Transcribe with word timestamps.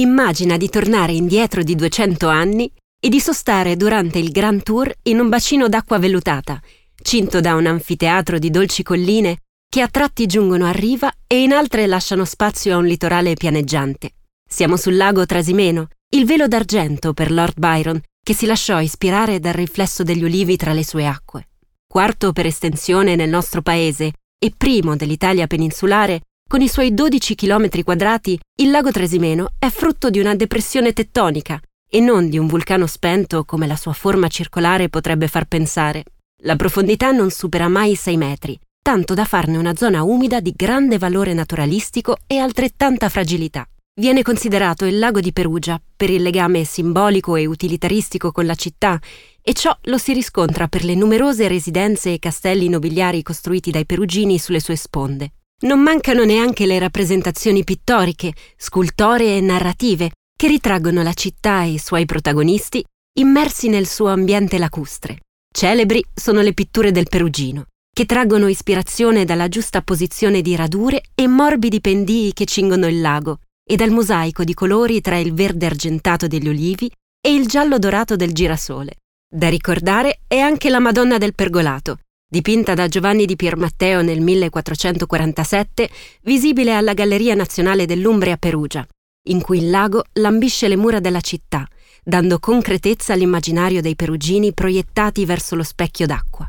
immagina 0.00 0.56
di 0.56 0.68
tornare 0.68 1.12
indietro 1.12 1.62
di 1.62 1.74
200 1.74 2.28
anni 2.28 2.70
e 2.98 3.08
di 3.08 3.20
sostare 3.20 3.76
durante 3.76 4.18
il 4.18 4.30
Grand 4.30 4.62
Tour 4.62 4.92
in 5.04 5.20
un 5.20 5.28
bacino 5.28 5.68
d'acqua 5.68 5.98
vellutata, 5.98 6.60
cinto 7.02 7.40
da 7.40 7.54
un 7.54 7.66
anfiteatro 7.66 8.38
di 8.38 8.50
dolci 8.50 8.82
colline 8.82 9.38
che 9.68 9.82
a 9.82 9.88
tratti 9.88 10.26
giungono 10.26 10.66
a 10.66 10.72
riva 10.72 11.12
e 11.26 11.42
in 11.42 11.52
altre 11.52 11.86
lasciano 11.86 12.24
spazio 12.24 12.74
a 12.74 12.78
un 12.78 12.86
litorale 12.86 13.34
pianeggiante. 13.34 14.14
Siamo 14.48 14.76
sul 14.76 14.96
lago 14.96 15.24
Trasimeno, 15.26 15.88
il 16.16 16.24
velo 16.24 16.48
d'argento 16.48 17.12
per 17.12 17.30
Lord 17.30 17.58
Byron, 17.58 18.00
che 18.22 18.34
si 18.34 18.46
lasciò 18.46 18.80
ispirare 18.80 19.38
dal 19.38 19.52
riflesso 19.52 20.02
degli 20.02 20.24
ulivi 20.24 20.56
tra 20.56 20.72
le 20.72 20.84
sue 20.84 21.06
acque. 21.06 21.48
Quarto 21.86 22.32
per 22.32 22.46
estensione 22.46 23.16
nel 23.16 23.28
nostro 23.28 23.62
paese 23.62 24.12
e 24.38 24.52
primo 24.56 24.96
dell'Italia 24.96 25.46
peninsulare, 25.46 26.22
con 26.50 26.62
i 26.62 26.68
suoi 26.68 26.92
12 26.92 27.36
km 27.36 27.84
quadrati, 27.84 28.36
il 28.56 28.70
lago 28.72 28.90
Trasimeno 28.90 29.52
è 29.56 29.68
frutto 29.68 30.10
di 30.10 30.18
una 30.18 30.34
depressione 30.34 30.92
tettonica 30.92 31.60
e 31.88 32.00
non 32.00 32.28
di 32.28 32.38
un 32.38 32.48
vulcano 32.48 32.88
spento 32.88 33.44
come 33.44 33.68
la 33.68 33.76
sua 33.76 33.92
forma 33.92 34.26
circolare 34.26 34.88
potrebbe 34.88 35.28
far 35.28 35.44
pensare. 35.44 36.02
La 36.42 36.56
profondità 36.56 37.12
non 37.12 37.30
supera 37.30 37.68
mai 37.68 37.92
i 37.92 37.94
6 37.94 38.16
metri, 38.16 38.58
tanto 38.82 39.14
da 39.14 39.24
farne 39.26 39.58
una 39.58 39.76
zona 39.76 40.02
umida 40.02 40.40
di 40.40 40.52
grande 40.56 40.98
valore 40.98 41.34
naturalistico 41.34 42.16
e 42.26 42.38
altrettanta 42.38 43.08
fragilità. 43.08 43.64
Viene 44.00 44.22
considerato 44.22 44.86
il 44.86 44.98
lago 44.98 45.20
di 45.20 45.32
Perugia 45.32 45.80
per 45.96 46.10
il 46.10 46.20
legame 46.20 46.64
simbolico 46.64 47.36
e 47.36 47.46
utilitaristico 47.46 48.32
con 48.32 48.44
la 48.44 48.56
città 48.56 48.98
e 49.40 49.52
ciò 49.52 49.72
lo 49.82 49.98
si 49.98 50.12
riscontra 50.12 50.66
per 50.66 50.82
le 50.82 50.96
numerose 50.96 51.46
residenze 51.46 52.12
e 52.12 52.18
castelli 52.18 52.68
nobiliari 52.68 53.22
costruiti 53.22 53.70
dai 53.70 53.86
perugini 53.86 54.36
sulle 54.40 54.58
sue 54.58 54.74
sponde. 54.74 55.30
Non 55.62 55.80
mancano 55.80 56.24
neanche 56.24 56.64
le 56.64 56.78
rappresentazioni 56.78 57.64
pittoriche, 57.64 58.32
scultoree 58.56 59.36
e 59.36 59.40
narrative 59.42 60.12
che 60.34 60.48
ritraggono 60.48 61.02
la 61.02 61.12
città 61.12 61.64
e 61.64 61.72
i 61.72 61.78
suoi 61.78 62.06
protagonisti 62.06 62.82
immersi 63.18 63.68
nel 63.68 63.86
suo 63.86 64.06
ambiente 64.06 64.56
lacustre. 64.56 65.18
Celebri 65.52 66.02
sono 66.14 66.40
le 66.40 66.54
pitture 66.54 66.92
del 66.92 67.08
Perugino, 67.10 67.66
che 67.94 68.06
traggono 68.06 68.48
ispirazione 68.48 69.26
dalla 69.26 69.48
giusta 69.48 69.82
posizione 69.82 70.40
di 70.40 70.56
radure 70.56 71.02
e 71.14 71.26
morbidi 71.26 71.82
pendii 71.82 72.32
che 72.32 72.46
cingono 72.46 72.86
il 72.86 73.02
lago 73.02 73.40
e 73.62 73.76
dal 73.76 73.90
mosaico 73.90 74.44
di 74.44 74.54
colori 74.54 75.02
tra 75.02 75.18
il 75.18 75.34
verde 75.34 75.66
argentato 75.66 76.26
degli 76.26 76.48
olivi 76.48 76.90
e 77.20 77.34
il 77.34 77.46
giallo 77.46 77.78
dorato 77.78 78.16
del 78.16 78.32
girasole. 78.32 78.96
Da 79.28 79.50
ricordare 79.50 80.20
è 80.26 80.38
anche 80.38 80.70
la 80.70 80.78
Madonna 80.78 81.18
del 81.18 81.34
Pergolato, 81.34 81.98
dipinta 82.30 82.74
da 82.74 82.86
Giovanni 82.86 83.26
di 83.26 83.34
Piermatteo 83.34 84.02
nel 84.02 84.20
1447, 84.20 85.90
visibile 86.22 86.74
alla 86.74 86.94
Galleria 86.94 87.34
Nazionale 87.34 87.86
dell'Umbria 87.86 88.34
a 88.34 88.36
Perugia, 88.36 88.86
in 89.28 89.40
cui 89.40 89.58
il 89.58 89.68
lago 89.68 90.04
lambisce 90.12 90.68
le 90.68 90.76
mura 90.76 91.00
della 91.00 91.20
città, 91.20 91.66
dando 92.04 92.38
concretezza 92.38 93.14
all'immaginario 93.14 93.82
dei 93.82 93.96
perugini 93.96 94.54
proiettati 94.54 95.24
verso 95.24 95.56
lo 95.56 95.64
specchio 95.64 96.06
d'acqua. 96.06 96.46